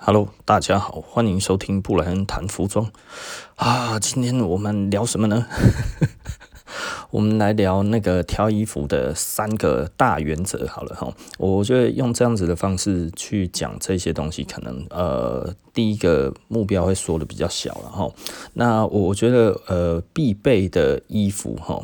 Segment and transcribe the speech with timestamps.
[0.00, 2.88] Hello，大家好，欢迎收听布莱恩谈服装
[3.56, 3.98] 啊。
[3.98, 5.44] 今天我们聊什么呢？
[7.10, 10.66] 我们来聊那个挑衣服的三个大原则。
[10.68, 18.08] 好了哈，我觉得用这样子的方式去讲这些东西，可能呃，第一个目标会说的比较小了哈。
[18.54, 21.82] 那我觉得呃，必备的衣服哈。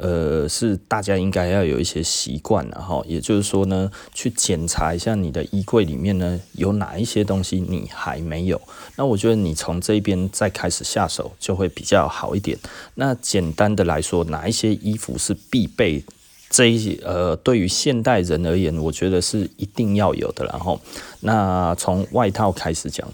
[0.00, 8.60] 呃，是大家应该要有一些习惯，然后也就是说呢，去检查一下你的衣柜里面呢，有哪一些东西你还没有。
[8.96, 12.56] 那我觉得你从这边再开始下手就会比较好一点。
[12.94, 16.04] 那简单的来说，哪一些衣服是必备？
[16.50, 20.46] 这一呃，对于现代人而言，我觉得是一定要有的。
[20.46, 20.80] 然后，
[21.20, 23.06] 那从外套开始讲。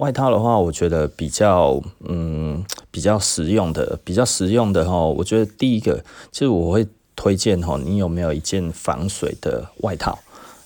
[0.00, 5.04] 外套的话，我觉得比较嗯比较实用的，比较实用的哈。
[5.06, 10.18] 我觉得第一个，其实我会推荐哈，你有没有一件防水的外套？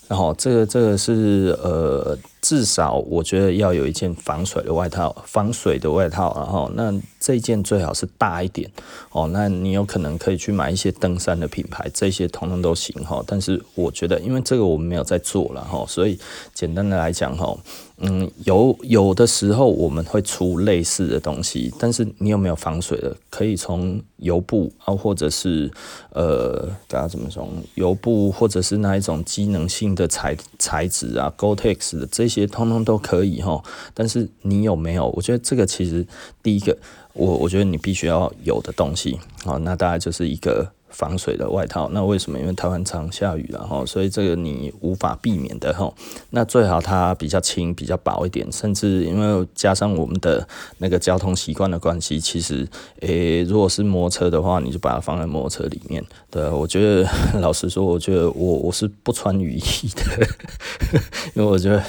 [0.06, 2.16] 然后这个这个是呃。
[2.44, 8.70] 至少我觉得要有一件防水的外套，防水的外套，然后那这件最好是大一点
[9.12, 9.26] 哦。
[9.32, 13.24] 那你有可能可以去买一些登山的品牌，这些通通都行哈。
[13.26, 16.18] 但是我觉得，因为这个我们没有在做了哈，所以
[16.52, 17.56] 简单的来讲哈，
[18.04, 23.14] 嗯，有有的时候我们会出类似的东西，但是你有没有防水的？
[23.28, 25.70] 可以从油布啊，或者是
[26.10, 27.46] 呃，大家怎么说？
[27.74, 32.46] 油布或者是那一种机能性的材材质啊，Gore-Tex 的这些。
[32.46, 33.60] 通通都可以哈，
[33.92, 35.08] 但是你有没有？
[35.16, 36.06] 我觉得这个其实
[36.40, 36.76] 第一个，
[37.14, 40.70] 我我觉得你必须要有的东西，好，那大概就是一个。
[40.94, 42.38] 防水的外套，那为什么？
[42.38, 45.92] 因为台湾常下雨了哈，所以这个你无法避免的哈。
[46.30, 50.46] 那最好它比较轻、比较薄一点，甚至因为加上我们的
[50.78, 52.64] 那个交通习惯的关系，其实
[53.00, 56.04] 诶、如果是摩托车的话，你就把它放在摩托车里面。
[56.30, 57.08] 对，我觉得
[57.40, 60.28] 老实说，我觉得我我是不穿雨衣的，
[61.34, 61.82] 因为我觉得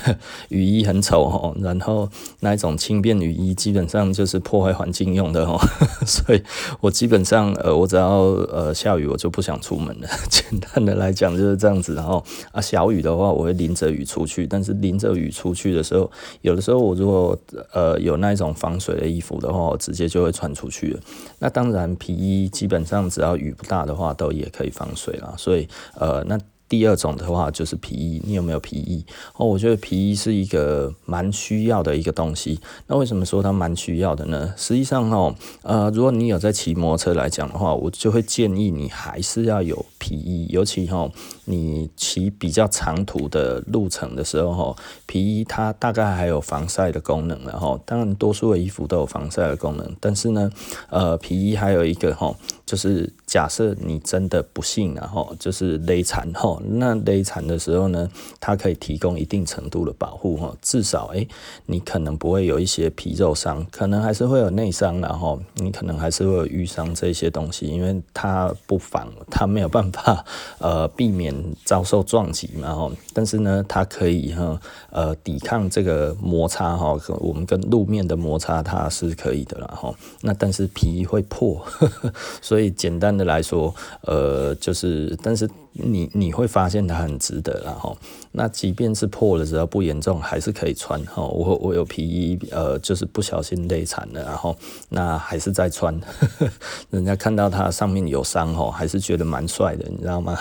[0.50, 1.54] 雨衣很丑哈。
[1.62, 5.64] 然后那一种轻便雨衣基本上就是破坏环境用的哈，
[6.08, 6.42] 所以
[6.82, 8.10] 我基本上呃，我只要
[8.50, 8.95] 呃下。
[8.98, 10.08] 雨我就不想出门了。
[10.30, 11.94] 简单的来讲就是这样子。
[11.96, 14.46] 然后啊，小雨的话我会淋着雨出去。
[14.48, 16.10] 但是淋着雨出去的时候，
[16.42, 17.38] 有的时候我如果
[17.74, 21.00] 呃有那一种防水的衣服的话，我直接就会穿出去了。
[21.40, 25.34] 那当然皮衣基本上只要雨不大的话，都也可以防水啦。
[25.38, 25.68] 所以
[26.00, 26.40] 呃那。
[26.68, 29.06] 第二种的话就是皮衣，你有没有皮衣？
[29.38, 32.60] 哦，我觉得皮衣是一个蛮需要的一个东西。
[32.88, 34.54] 那为什么说它蛮需要的呢？
[34.58, 41.10] 实际上哦，呃，如果你有在骑摩托车来讲的话，我就会建议你还是要有皮衣，尤其哈，
[41.46, 44.76] 你骑比较长途的路程的时候哈，
[45.06, 50.52] 皮衣它大概还有防晒的功能，然后当然多数的衣服都有防晒的功能，但是呢，
[50.90, 52.36] 呃，皮衣还有一个哈，
[52.66, 53.12] 就是。
[53.26, 58.08] 假设你真的不幸然后就是勒残哈，那勒残的时候呢，
[58.40, 61.28] 它可以提供一定程度的保护哈，至少诶，
[61.66, 70.24] 你可能不会有一些皮肉伤，可能还是会有内伤，然后你可能还是会有瘀伤这些东西，因为它不防，它没有办法
[70.60, 71.35] 呃避免
[71.66, 74.58] 遭受撞击嘛哈，但是呢，它可以哈
[74.92, 83.26] 呃抵抗这个摩擦哈，我们跟路面的摩擦它是可以的啦哈，那但是皮会破，呵 呵所以简单的。
[83.26, 87.98] 来说，呃，就是，但是你你会发现它很值得，然后，
[88.32, 91.04] 那即便是破了，只要不严重，还是可以穿。
[91.06, 94.56] 哈，我我有皮衣，呃，就是不小心勒残了，然后
[94.90, 96.00] 那还是在穿，
[96.92, 100.38] 人家看到它上面有伤，哈，还是觉得蛮帅的，你知道吗？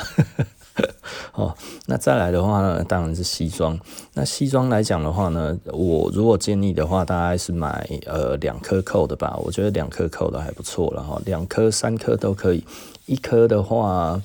[1.34, 1.54] 哦，
[1.86, 3.78] 那再来的话呢，当然是西装。
[4.14, 9.38] 那西装来讲的话呢，我如果建议的话，大概是买呃两颗扣的吧。
[9.42, 12.64] 我觉得两颗扣的还不错了哈，两颗三颗都可以。
[13.06, 14.20] 一颗的话。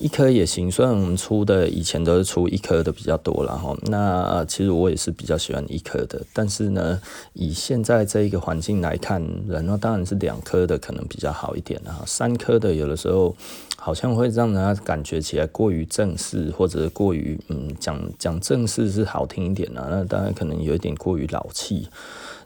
[0.00, 3.76] 一颗也行，虽然我们出的以前都是出一颗的比较多了哈。
[3.86, 7.00] 那其实我也是比较喜欢一颗的，但是呢，
[7.32, 12.04] 以现在这一个环境来看，然后当然是两颗的可能比较好一点啊。
[12.06, 13.34] 三颗的有的时候
[13.80, 21.88] 好像会让人家感觉起来过于正式，或者过于嗯讲讲正式是好听一点啊，那当然可能有一点过于老气，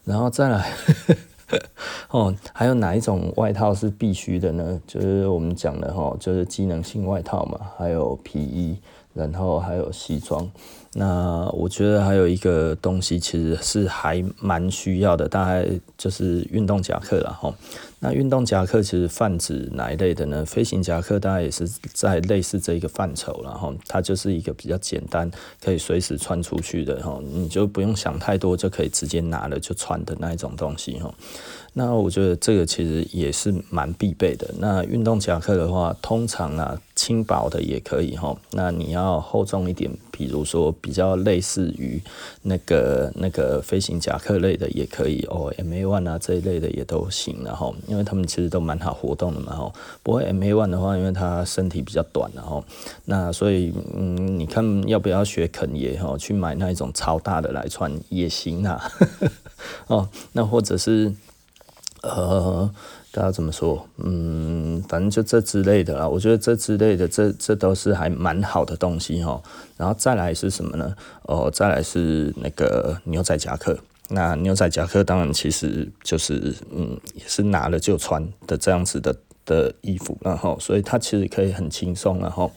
[0.05, 0.73] 然后再来。
[2.09, 4.81] 哦，还有哪一种外套是必须的呢？
[4.87, 8.79] 就是我们讲的哈，就是机能性外套嘛，还有皮衣，
[9.13, 10.51] 然后还有西装。
[10.95, 15.67] 那我觉得还有一个东西其实是还蛮需要的，大概
[15.97, 17.53] 就是运动夹克了哈。
[18.01, 20.45] 那运动夹克其实泛指哪一类的呢？
[20.45, 25.31] 飞行夹克大概也是在类似这一个范畴，然后它就是一个比较简单，
[25.63, 31.15] 可以随时穿出去的哈，你就不用想太多，就可以直接拿了就穿的那一种东西哈。
[31.75, 34.53] 那我觉得这个其实也是蛮必备的。
[34.59, 38.37] 那运动夹克的话，通常啊，轻薄的也可以哈。
[38.51, 42.01] 那你要厚重一点，比如说比较类似于
[42.43, 49.73] 那个那个飞行夹克类的也可以哦，MA One 啊这一类的也都行，然后因为他们其实都蛮好活动的嘛哈。
[50.05, 52.65] 不过 MA One 的话，因为它身体比较短，然后
[53.07, 58.93] 那所以嗯，你看要不要学肯爷哈，去买那一种超大的来穿也行啊。
[59.89, 61.13] 哦，那或者是。
[62.03, 62.69] 呃，
[63.13, 63.87] 大家怎么说？
[63.99, 66.09] 嗯，反正就这之类的啦。
[66.09, 69.41] 我觉得这之类的，这这都是还蛮好的东西哈。
[69.77, 70.97] 然后再来是什么呢？
[71.25, 73.79] 哦，再来是那个牛仔夹克。
[74.09, 79.15] 那牛仔夹克当然其实就是嗯，也是拿了就穿的这样子的。
[79.45, 82.51] 的衣服，然后，所以它其实可以很轻松，然后，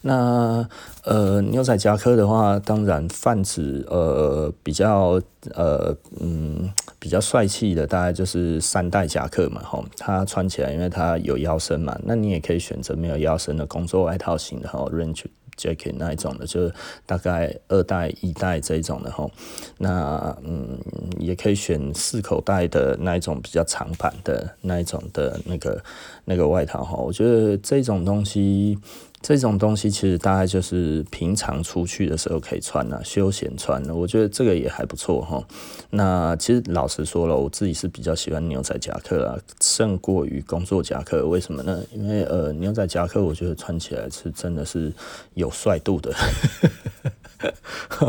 [0.00, 0.66] 那
[1.04, 5.20] 呃牛仔夹克的话，当然泛指呃比较
[5.54, 15.24] 呃嗯比较帅气的，大概就是三代夹克嘛，吼，它穿起来因为它有腰身嘛，那你也可以选择没有腰身的工作外套型的，吼，range。
[15.56, 16.74] Jacket 那一种的，就是
[17.06, 19.30] 大概二代、一代这一种的吼，
[19.78, 20.78] 那嗯，
[21.18, 25.82] 也可以选四口袋的那一种比较长版的那一种的那个
[26.24, 26.96] 那个外套哈。
[26.96, 28.78] 我觉得这种东西。
[29.22, 35.42] 这种东西其实大概就是平常出去的时候可以穿啊，休闲穿的，我觉得这个也还不错哈。
[35.90, 41.24] 那其实老实说了，我自己是比较喜欢牛仔夹克啊，胜过于工作夹克。
[41.28, 41.80] 为什么呢？
[41.94, 44.92] 因为呃，牛仔夹克我觉得穿起来是真的是
[45.34, 46.12] 有帅度的。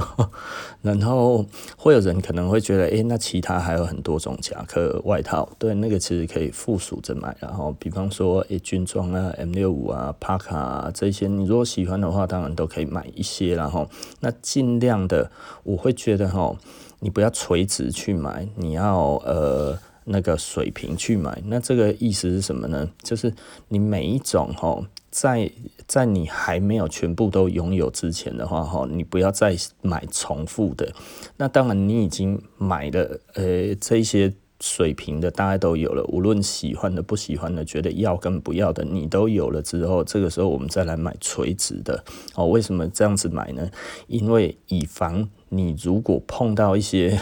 [0.81, 1.45] 然后
[1.77, 7.35] 会有人可能会觉得，诶，那其他还有很多种夹克外套，对，那个其实可以附属着买。
[7.39, 13.55] 然后，比方说，诶，军装啊，M 六五啊，帕卡啊这些，你如果喜欢的话，当然都可以买一些。
[13.55, 13.89] 然后，
[14.19, 15.31] 那尽量的，
[15.63, 16.53] 我会觉得哈，
[16.99, 21.41] 你不要垂直去买，你要呃那个水平去买。
[21.45, 22.89] 那这个意思是什么呢？
[23.01, 23.33] 就是
[23.67, 24.83] 你每一种哈。
[25.13, 25.51] 在
[25.85, 30.91] 在你还没有全部都拥有之前的话，哈，你不要再买重复的。
[31.37, 36.03] 那当然，你已经买了，呃，这些水平的大概都有了。
[36.05, 42.03] 无论喜欢的、不喜欢的、觉得要跟不要的，你都有了之后，这个时候我们再来买垂直的。
[42.33, 43.69] 哦，为什么这样子买呢？
[44.07, 47.15] 因为以防你如果碰到一些。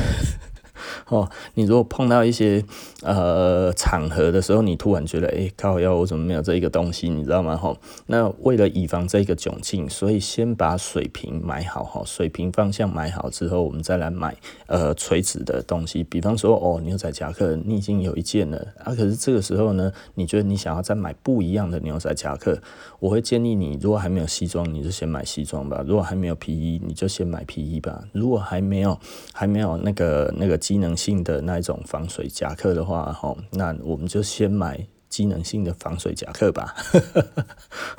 [1.11, 2.63] 哦，你如果碰到一些
[3.03, 7.09] 呃场合的时候，你突然觉得，哎、欸，靠腰，我怎么没有这一个东西？
[7.09, 7.57] 你知道吗？
[7.57, 7.75] 哈，
[8.07, 14.33] 那为了以防这个窘境，所以先把水平买好，哈，水平方向买好之后，我们再来买
[14.67, 16.01] 呃垂直的东西。
[16.01, 22.57] 比方说，哦，牛仔夹克，你已经有一件了啊，可是这个时候呢，你觉得你想要再买不一样的牛仔夹克，
[23.01, 28.97] 我会建议你，如果还没有西装，你就先买西装吧；如果还没有皮衣，你就先买皮衣吧；如果还没有
[29.33, 30.57] 还没有那个那个。
[30.61, 34.85] 机能性的那种防水夹克的话，吼，那我们就先买。
[35.11, 36.73] 机能性的防水夹克吧，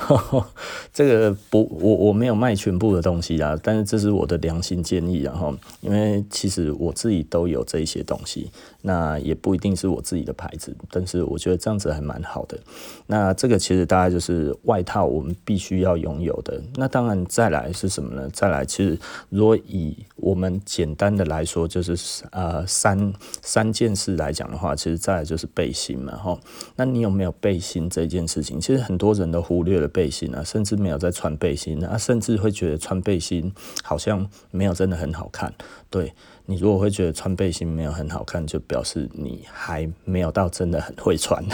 [0.95, 8.51] 这个不，我我没有卖全部的东西啊，但是这是我的良心建议，然后因为其实我自己都有这些东西，
[8.83, 12.59] 那也不一定是我自己的牌子，但是我觉得这样子还蛮好的。
[13.07, 16.59] 那这个其实大概就是外套我们必须要拥有的。
[16.77, 18.27] 那当然再来是什么呢？
[18.33, 18.99] 再来其实
[19.29, 23.13] 如果以我们简单的来说，就是呃三
[23.43, 26.41] 三件事来讲的话，其实再来就是背心嘛，哈，
[26.75, 27.03] 那你。
[27.03, 28.61] 有没有背心这件事情？
[28.61, 33.53] 其实很多人都忽略了背心啊，甚至没有在穿背心啊，甚至会觉得穿背心
[33.83, 35.53] 好像没有真的很好看。
[35.91, 36.15] 对，
[36.47, 41.45] 你如果会觉得穿背心没有很好看，就表示你还没有到真的很会穿。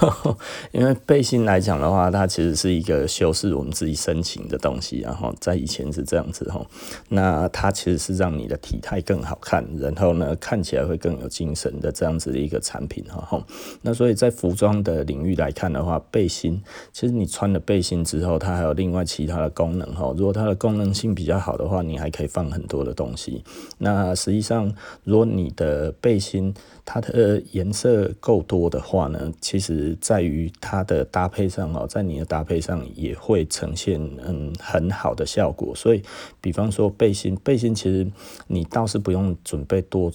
[0.72, 6.64] 因为背心来讲的话，它其实是一个修饰我们自己身形的东西，然后在以前是这样子哈。
[7.08, 13.44] 那它其实是让你的体态更好看，然后呢看起来会更有精神的这样子的一个产品哈。
[13.82, 16.62] 那所以在服装的领域来看的话，背心
[16.92, 20.12] 其实你穿了背心之后，它还有另外其他的功能哈。
[20.16, 23.42] 如果它的功能性比较好的话，你还可以放很多的东西。
[23.78, 24.72] 那实际上，
[25.04, 35.72] 如果你的背心它的颜色够多的话呢，其实在于它的搭配上哦，在你的搭配上也会呈现嗯很好的效果。
[35.74, 36.02] 所以，
[36.40, 38.10] 比方说背心，背心其实
[38.48, 40.12] 你倒是不用准备多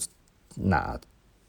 [0.56, 1.00] 拿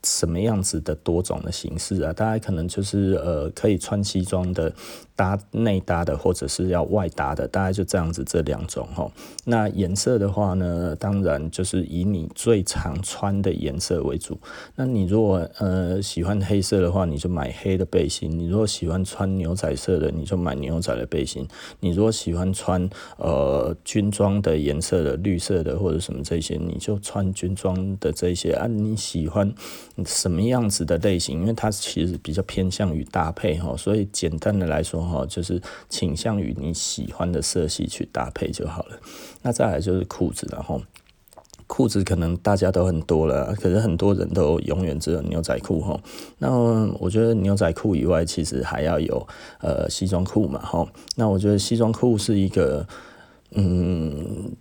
[0.04, 2.14] 什么样子的多种的形式啊？
[2.14, 4.74] 大家可能就是呃，可以穿西装的。
[5.20, 9.12] 搭内搭的，或者是要外搭的，大概就这样子这两种哈。
[9.44, 14.40] 那颜色的话呢，当然就是以你最常穿的颜色为主。
[14.78, 21.44] 那你如果呃喜欢黑色的话，你就买黑的背心；你如果喜欢穿牛仔色的，你就买牛仔的背心；
[21.82, 28.68] 你如果喜欢穿呃军装的颜色的，绿色的或者什么这些，你就穿军装的这些啊。
[28.68, 29.54] 你喜欢
[30.06, 31.42] 什么样子的类型？
[31.42, 35.09] 因为它其实比较偏向于搭配哈，所以简单的来说。
[35.12, 39.00] 哦，就是倾向于你喜欢的色系去搭配就好了。
[39.42, 40.82] 那再来就是裤子，然后
[41.68, 46.00] 裤子可能大家都很多了，可是很多人都永远只有牛仔裤吼。
[46.38, 46.50] 那
[47.00, 49.28] 我觉得牛仔裤以外，其实还要有
[49.62, 50.88] 呃西装裤嘛吼。
[51.16, 52.88] 那我觉得西装裤是一个
[53.52, 54.52] 嗯。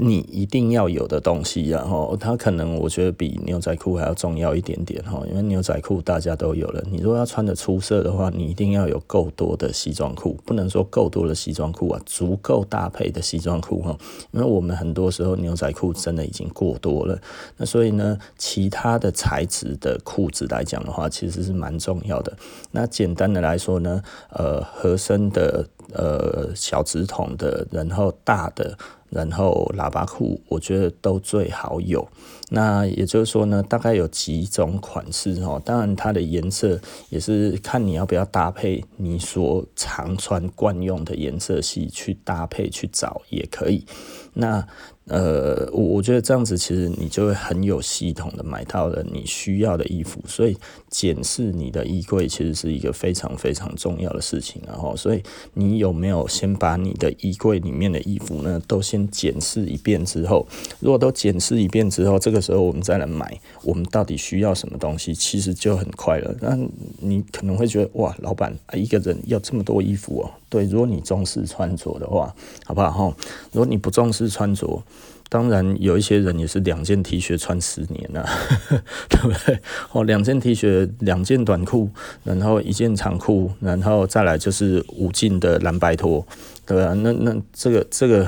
[0.00, 6.80] 你一定要有的东西，然后它可能我觉得比牛仔裤还要重要一点点哈，因为牛仔裤大家都有了。
[6.88, 13.98] 你如果要穿得出色的话，你一定要有够多的西装裤，不能说够多的西装裤啊，足够搭配的西装裤哈。
[14.30, 17.18] 因为我们很多时候牛仔裤真的已经过多了，
[17.56, 22.36] 那所以呢，其他的材质的裤子来讲的话，其实是蛮重要的。
[22.70, 24.00] 那简单的来说呢，
[24.30, 28.76] 呃，合身的，呃，小直筒的，然后大的。
[29.10, 32.06] 然后喇叭裤，我觉得都最好有。
[32.50, 35.58] 那也就是说呢，大概有几种款式哦。
[35.64, 36.78] 当然，它的颜色
[37.08, 43.86] 也是看你要不要搭配你所常穿惯用的颜色系去搭配去找也可以。
[44.34, 44.68] 那。
[45.08, 50.56] 呃，我我觉得这样子其实你就会很有系统的买到了你需要的衣服，所以
[50.90, 55.22] 检视你的衣柜其实是一个非常非常重要的事情，然后，所以
[55.54, 60.46] 你有没有先把你的衣柜里面的衣服呢，都先检视一遍之后，
[60.80, 66.34] 如果都检视一遍之后，这个时候我们再来买，我们到底需要什么东西，其实就很快了。
[66.40, 66.58] 那
[67.00, 70.30] 你可能会觉得哇，老板啊，一个人要这么多衣服哦。
[70.48, 73.16] 对，如果你重视穿着的话，好不好哈？
[73.52, 74.82] 如果你不重视穿着，
[75.28, 78.26] 当然有一些人也是两件 T 恤穿十年了，
[79.10, 79.60] 对不对？
[79.92, 81.90] 哦，两件 T 恤，两件短裤，
[82.24, 86.26] 然后一件长裤，然后再来就是五进的蓝白拖，
[86.64, 86.94] 对吧？
[86.94, 88.26] 那那这个这个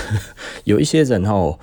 [0.64, 1.58] 有一些人哈。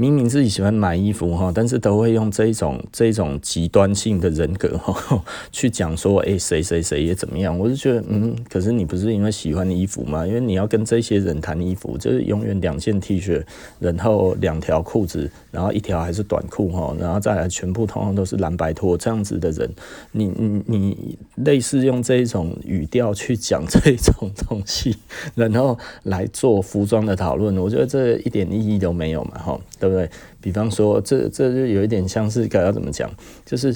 [0.00, 7.58] 明明自己喜欢买衣服哈，但是都会用这一种这一种极端性的人格哈 去讲说，哎，谁谁谁也怎么样？
[7.58, 10.24] 我就觉得，嗯，可是你不是因为喜欢衣服吗？
[10.24, 13.42] 因为你要跟这些人谈衣服，就是永远两件 T 恤，
[13.80, 19.68] 然后两条裤子，然后一条还是短裤哈，然后再来全部通通都是蓝白拖这样子的人，
[20.12, 24.96] 你你你类似用这一种语调去讲这一种东西，
[25.34, 29.60] 然后来做服装的讨论，我觉得这一点意义都没有嘛哈。
[29.88, 30.10] 对不对？
[30.40, 33.10] 比方说，这这就有一点像是该要怎么讲？
[33.46, 33.74] 就是，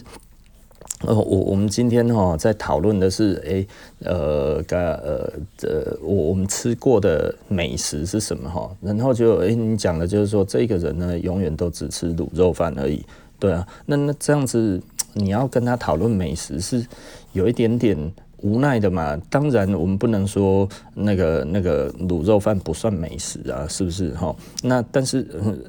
[1.07, 3.67] 呃，我我们今天哈在讨论的是，诶，
[4.01, 8.71] 呃，该呃，这我我们吃过的美食是什么哈？
[8.81, 13.05] 然后就，诶，你讲的就是说，这个人呢，永远都只吃卤肉饭而已，
[13.39, 13.67] 对啊？
[13.87, 14.81] 那那这样子，
[15.15, 16.87] 你要跟他讨论美食，是
[17.33, 18.13] 有一点点。
[18.43, 24.35] 无奈的嘛，当然我们不能说那个那个卤肉饭不算美食啊，是不是哈？
[24.63, 25.27] 那但是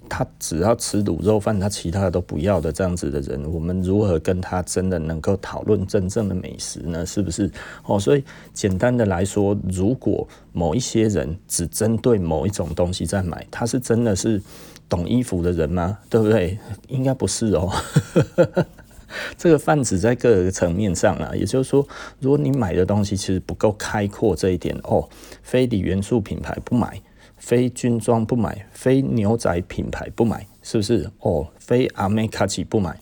[0.09, 7.05] 他只要吃卤肉饭，他其他的都不要的这样子的人，我们如何跟他真的能够讨论真正的美食呢？
[7.05, 7.49] 是不是？
[7.85, 14.41] 哦，所以简单的来说，如果某一些人只针对某一种东西在买，他是真的是
[14.89, 15.97] 懂衣服的人吗？
[16.09, 16.57] 对不对？
[16.87, 17.71] 应该不是哦。
[19.37, 21.87] 这个泛指在各个层面上啊，也就是说，
[22.19, 25.07] 如果你买的东西其实不够开阔这一点哦，
[25.41, 27.01] 非锂元素品牌不买，
[27.37, 31.09] 非军装不买，非牛仔品牌不买，是不是？
[31.19, 32.97] 哦，非阿美卡奇不买，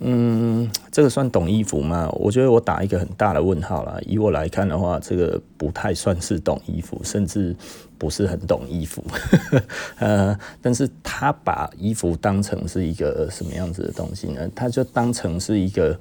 [0.00, 2.08] 嗯，这个算懂衣服吗？
[2.12, 3.98] 我觉得我打一个很大的问号啦。
[4.06, 7.56] 以我来看的话，这个不太算是懂衣服，甚至。
[7.96, 9.02] 不是很懂衣服，
[9.98, 14.46] 呃，但是他把衣服当成是一个什么样子的东西呢？
[14.54, 15.96] 他就当成是一个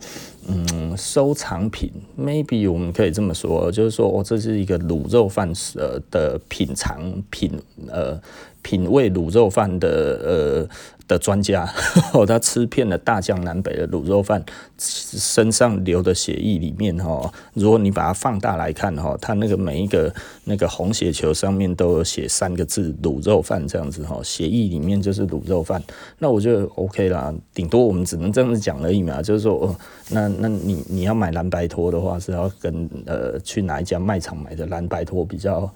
[0.48, 5.48] 嗯收藏品，maybe 我们可以这么说，就是说哦，这是一个卤肉饭
[5.78, 7.52] 呃的品尝品
[7.90, 8.20] 呃
[8.64, 9.88] 品味卤肉饭的
[10.26, 10.70] 呃。
[11.06, 11.70] 的专家，
[12.26, 14.42] 他吃遍了大江南北的卤肉饭，
[14.84, 20.14] 身上流的血液里面，哈，如果你把它放大来看，哈，他那个每一个
[20.44, 25.82] 那个红血球上面都有写三个字“卤肉饭”这样子，哈，血液里面就是卤肉饭。
[26.20, 29.76] 那我就 OK 啦，顶多我们只能这样子讲而已嘛，就是说，哦，
[30.10, 35.74] 那那你你要买蓝白拖的话，是要跟呃去哪一家卖场买的蓝白拖比较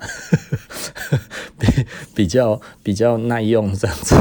[1.58, 1.68] 比
[2.14, 4.16] 比较比较耐用这样子，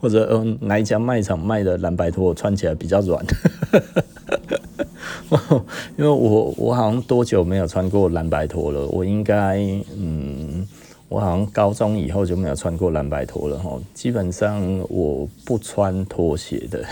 [0.00, 3.24] 或者嗯哪一家卖场卖的蓝白拖穿起来比较软。
[5.96, 8.86] 因为我我好像多久没有穿过蓝白拖了？
[8.88, 9.58] 我应该
[9.96, 10.66] 嗯，
[11.08, 13.78] 我好像高中以后就没有穿过蓝白拖了哈。
[13.92, 16.84] 基本上我不穿拖鞋的。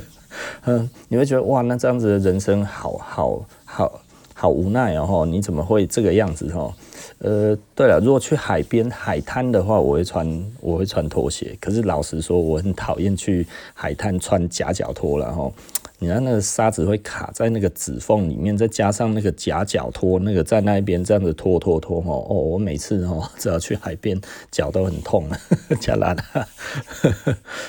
[0.66, 4.00] 嗯，你会觉得哇，那这样子的人生好好好
[4.38, 5.26] 好无奈哦。
[5.28, 6.72] 你怎么会这个样子哦？
[7.18, 11.56] 呃，对了，如果去海边海滩的话，我会穿我会穿拖鞋。
[11.60, 15.50] 可是老实说，我很讨厌去海滩穿夹脚拖了哈。
[15.98, 24.20] 你看那个沙子会卡在那个指缝里面，再加上那个夹脚拖，那个在那边这样子拖拖拖哦，哦，我每次哦 只要去海边，
[24.52, 25.28] 脚都很痛，
[25.80, 26.22] 加拉的，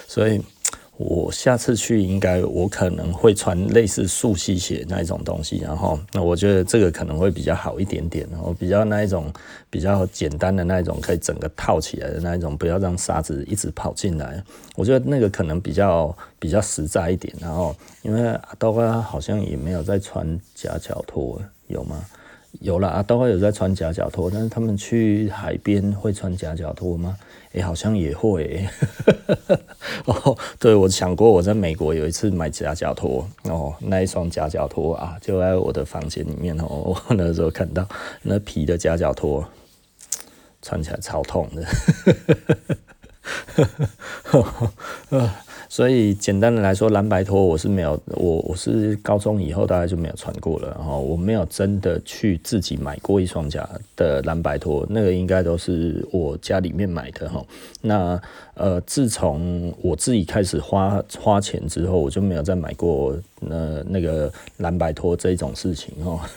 [0.07, 0.39] 所以。
[0.99, 9.31] 我下次去应该我可能会穿类似速吸鞋那一种东西，然后那我觉得这个可能会比较好一点点，然后比较那一种
[9.69, 14.43] 比较简单的那一种可以整个套起来的那一种，不要让沙子一直跑进来。
[14.75, 17.33] 我觉得那个可能比较比较实在一点。
[17.39, 22.03] 然后因为阿刀哥好像也没有在穿夹脚拖，有吗？
[22.59, 27.15] 有啦，阿刀哥有在穿夹脚拖，但是他们去海边会穿夹脚拖吗？
[27.53, 28.69] 诶、好像也会、欸。
[30.05, 36.65] 哦，对，我想过，我在美国有一次买夹脚拖，哦，那一双夹脚拖啊，就在我的房间里面哦。
[36.67, 37.87] 我 那时候看到
[38.21, 39.43] 那皮的夹脚拖，
[40.61, 41.65] 穿起来超痛的。
[45.71, 57.45] 所以简单的来说，蓝白拖我是没有，我我是高中以后大概就没有穿过了，然后我没有真的去自己买过一双假的蓝白拖，那个应该都是我家里面买的哈。
[57.81, 58.19] 那
[58.55, 66.29] 呃，自从我自己开始花花钱之后，我就没有再买过那那个蓝白拖这种事情哈。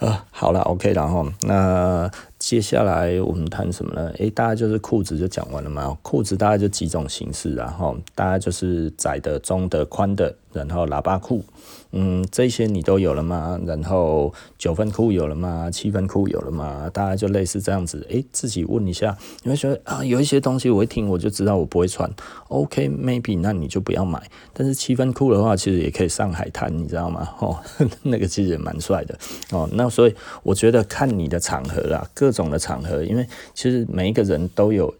[0.00, 2.10] 啊，好了，OK，然后那。
[2.46, 4.08] 接下来我们谈什么呢？
[4.18, 5.98] 诶，大概就是裤子就讲完了嘛。
[6.00, 11.44] 裤子大概就几种形式，然后大概就是窄的、中的、宽的，然后喇叭裤。
[11.92, 13.58] 嗯，这些你都有了吗？
[13.64, 15.70] 然后九分裤有了吗？
[15.70, 16.90] 七分裤有了吗？
[16.92, 18.04] 大概就类似这样子。
[18.10, 22.10] 诶，自己问一下，你会觉得啊，有一些东西我一听我就知道我不会穿。
[22.48, 24.20] OK，maybe，那你就不要买。
[24.52, 27.28] 但是七分裤的话，其实也可以上海滩，你知道吗？
[27.38, 27.56] 哦，
[28.02, 29.16] 那个其实也蛮帅的。
[29.52, 34.92] 哦，那所以我觉得看你的场合啦，各种的场合，因为其实每一个人都有。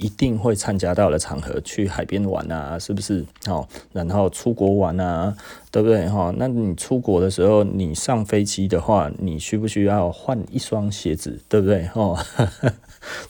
[0.00, 3.22] 一定会参加到的场合，去海边玩啊，是不是？
[3.46, 5.36] 哦，然后出国玩啊，
[5.70, 6.08] 对不对？
[6.08, 11.84] 哈，那你出国的时候，你上飞机的话，你需不需要换一双鞋子，对不对？
[11.86, 12.16] 哈。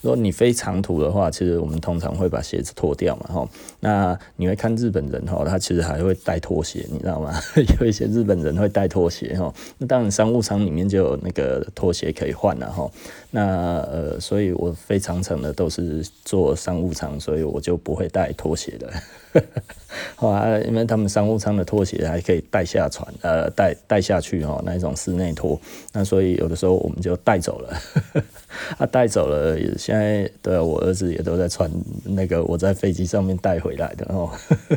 [0.03, 3.49] 如果你飞长途的话，其实我们通常会把鞋子脱掉嘛，哈。
[3.79, 7.33] 那你会看日本人哈，他其实还会带拖鞋，你知道吗？
[7.79, 9.53] 有一些日本人会带拖鞋，哈。
[9.79, 12.91] 那当然商务舱里面就有那个拖鞋可以换了，哈。
[13.31, 18.91] 那呃，所以我飞长程的都是坐商务舱，所以我就不会带拖鞋的。
[20.17, 25.61] 好啊，因为他们商务舱的拖鞋还可以带下船，呃，带带下去哦，那一种室内拖。
[25.93, 27.77] 那所以有的时候我们就带走了。
[28.79, 31.71] 他带、啊、走了，现在对我儿子也都在穿
[32.05, 34.31] 那个我在飞机上面带回来的哦。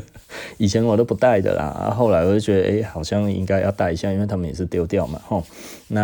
[0.57, 5.43] 以前我都不带的啦，啊，后来我就觉得，哎、好像应该要带一下，因为他们也是丢掉嘛，吼。
[5.87, 6.01] 那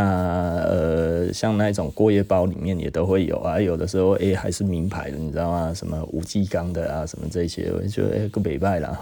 [0.68, 0.89] 呃，
[1.34, 5.74] 像那种过夜包里面也都会有啊，有的时候哎、还是名牌的，你知道吗？
[5.74, 9.00] 什么五 G 钢的啊，什么这些，我觉得哎，够美拜啦。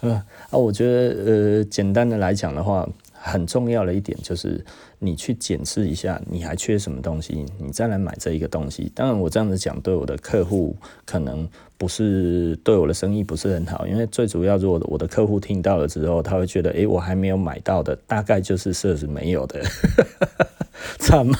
[0.00, 1.24] 啊，我觉得
[1.58, 2.88] 呃，简单的来讲的话。
[3.24, 4.64] 很重要的一点就是，
[4.98, 8.90] 你去检视一下，你还缺什么东西，你再来买这一个东西。
[8.94, 19.60] 当然，我这样子讲对我的客户可能不是对我的生意不是很好，因为最主要，如果我的客户听到了之后，他会觉得，诶，我还没有买到的，大概就是设置没有的。
[20.98, 21.36] 惨吗？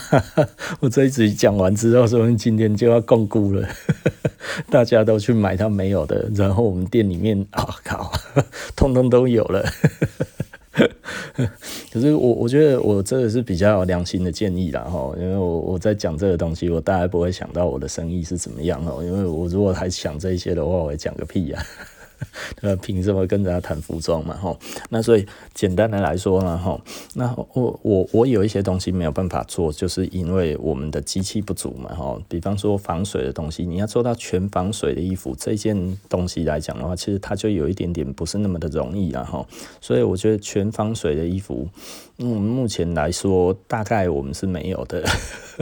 [0.81, 3.69] 我这一集讲完之后，说今天就要共估了，
[4.71, 8.13] 大家都去买他没有的，然后我们店里面，啊、哦、靠，
[8.77, 9.65] 通通都有了。
[11.93, 21.63] 可是我我觉得我这个是比较有良心的建议啦哈，因为我我在讲这个东西，我大概不会想到我的生意是怎么样哦，因为我如果还想这些的话，我会讲个屁呀。
[22.61, 24.37] 呃，凭什么跟人家谈服装嘛？
[24.37, 24.59] 吼，
[24.91, 26.81] 那所以简单的来说呢，吼，
[27.15, 32.21] 那我我我有一些东西没有办法做，就是因为我们的机器不足嘛，吼。
[32.29, 39.47] 比方说防水的东西，你要做到全防水的衣服，这件东西来讲的话，其实它就有一点点不是那么的容易了，吼。
[39.81, 41.69] 所以我觉得全防水的衣服。
[42.19, 45.03] 嗯，目前来说，大概我们是没有的，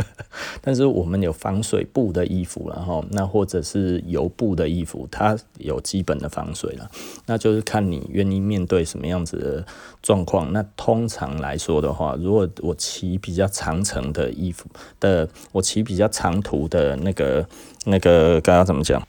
[0.60, 6.90] 但是我们有防水布的衣服，然后那或者是油布的衣服，它有基本的防水水了。
[7.26, 9.66] 那就是看你愿意面对什么样子的
[10.02, 10.52] 状况。
[10.52, 14.66] 那通常来说的话，如果我骑比较长程的衣服
[15.00, 17.46] 的，我骑比较长途的那个
[17.84, 19.02] 那个刚刚怎么讲？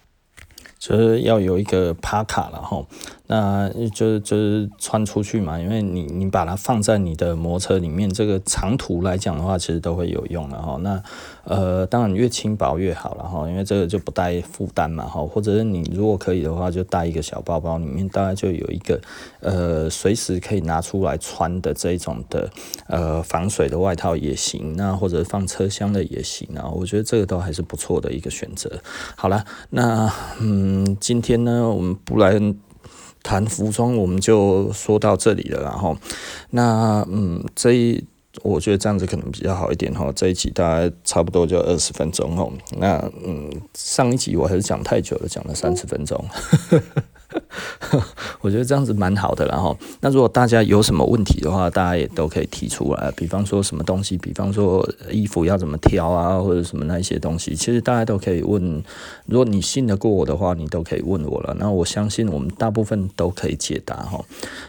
[0.80, 2.84] 就是要有一个帕卡了哈。
[3.32, 10.78] 那就是就是穿出去嘛，因为你你把它放在你的摩托车里面，这个长途来讲的话，其实都会有用的哈。
[10.84, 11.02] 那
[11.46, 15.26] 呃，当然越轻薄越好了哈，因为这个就不带负担嘛哈。
[15.26, 19.00] 或者是你如果可以的话，就带一个小包包，里面大概就有一个
[19.40, 22.50] 呃随时可以拿出来穿的这种的
[22.88, 26.70] 呃防水的外套也行，那或者放车厢的也行啊。
[26.70, 28.70] 我觉得这个都还是不错的一个选择。
[29.16, 32.38] 好了，那嗯，今天呢，我们不来。
[33.24, 35.96] 谈服装，我们就说到这里了，然后，
[36.50, 38.04] 那嗯，这一
[38.44, 40.12] 我觉得这样子可能比较好一点哈。
[40.16, 42.52] 这一集大概差不多就二十分钟哦。
[42.78, 46.24] 那嗯，上一集我还是讲太久了，讲了三十分钟。
[48.42, 53.12] 我觉得这样子蛮好的，然后那如果大家有什么问题的话，大家也都可以提出来。
[53.16, 58.84] 比方说什么东西，比方说衣服要怎么挑啊，或者什么那一些东西，其实大家都可以问。
[59.26, 61.56] 如果你信得过我的话，你都可以问我了。
[61.58, 64.24] 那我相信我们大部分都可以解答哈。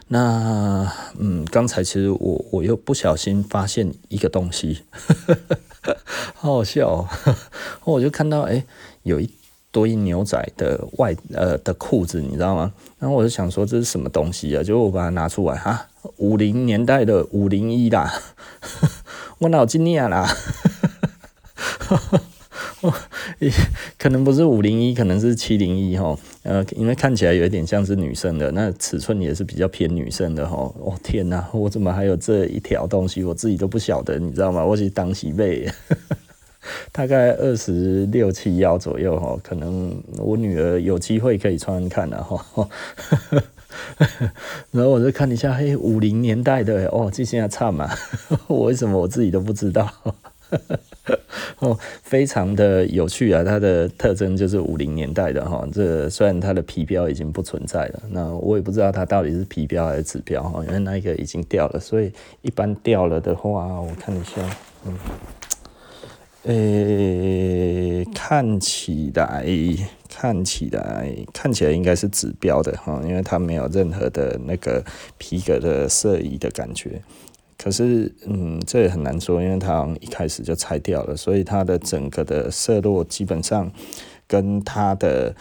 [0.08, 4.82] 那嗯，刚才其实我我又不小心发现一个东西，
[6.34, 7.08] 好好笑哦。
[7.84, 8.64] 我就看到哎，
[9.02, 9.28] 有一。
[9.72, 12.72] 堆牛仔的外呃的裤子，你知道吗？
[13.00, 14.62] 然后我就想说这是什么东西啊？
[14.62, 18.12] 结果我把它拿出来，哈，五零年代的五零一啦，
[19.40, 20.28] 我脑筋念啦，
[23.98, 26.16] 可能不是五零一，可能是七零一哈。
[26.42, 30.56] 呃，因为看起来有一点像是女生的，那尺寸也是比较偏女生的哈。
[30.56, 33.24] 哦天哪，我怎么还有这一条东西？
[33.24, 34.64] 我自己都不晓得，你知道吗？
[34.64, 35.66] 我是当洗背。
[36.90, 42.68] 大概二十六七幺左右哈，可能我女儿有机会可以穿看的哈。
[44.70, 47.88] 然后我就看一下，嘿，五零年代的哦，这现在差嘛？
[48.46, 49.88] 我为什么我自己都不知道？
[51.60, 53.42] 哦，非常的有趣啊！
[53.42, 55.66] 它的特征就是五零年代的哈。
[55.72, 61.80] 这虽然它的皮标已经不存在了，那我也不知道它到底是皮标还是指标哈，因为那个已经掉了。
[61.80, 64.42] 所以一般掉了的话，我看一下，
[64.84, 64.94] 嗯。
[66.44, 69.46] 诶、看起来，
[70.08, 74.84] 看起来，看起来应该是指标的哈，因为它没有任何的那个
[75.18, 77.00] 皮革的色移的感觉。
[77.56, 83.70] 可是，嗯，这也很难说，因为它一开始就拆掉了，所以它的整个的色落基本上
[84.26, 85.34] 跟它的。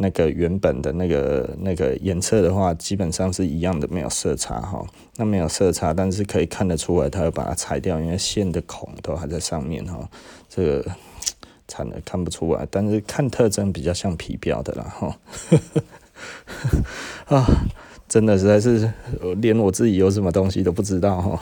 [0.00, 4.86] 那个原本的那个那个颜色的话，基本上是一样的，没有色差哈。
[5.16, 10.08] 那没有色差，但是可以看得出来，它要把它裁掉，因为线的孔都还在上面哈。
[10.48, 10.90] 这个
[11.66, 15.18] 惨了，看不出来，但是看特征比较像皮标的啦哈。
[17.36, 17.44] 啊，
[18.08, 18.90] 真的实在是
[19.38, 21.40] 连我自己有什么东西都不知道哈。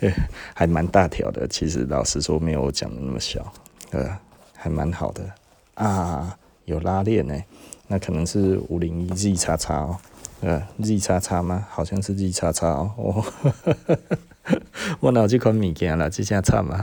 [0.54, 3.50] 还蛮大条的，其实老实说没有我讲的那么小，
[3.92, 4.16] 呃，
[4.54, 5.22] 还蛮好的
[5.74, 6.37] 啊。
[6.68, 7.34] 有拉链呢，
[7.88, 9.96] 那可能是五零一 Z 叉叉哦，
[10.42, 11.66] 呃，Z 叉叉吗？
[11.70, 12.92] 好像是 Z 叉叉哦。
[12.96, 13.24] 哦
[15.00, 16.80] 我脑子款物件了，这下差吗？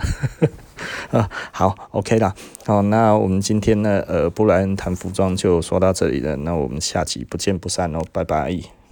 [1.10, 2.36] 啊，好，OK 啦。
[2.66, 6.36] 好，那我们今天呢，呃，布莱恩谈服装就说到这里了。
[6.38, 8.85] 那我们下集不见不散哦，拜拜。